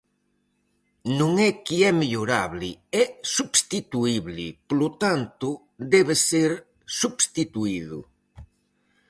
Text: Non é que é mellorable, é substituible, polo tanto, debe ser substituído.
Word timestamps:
Non 1.19 1.31
é 1.47 1.49
que 1.65 1.75
é 1.89 1.91
mellorable, 2.01 2.69
é 3.01 3.03
substituible, 3.37 4.45
polo 4.67 4.89
tanto, 5.03 5.47
debe 5.93 6.15
ser 6.29 6.51
substituído. 7.01 7.99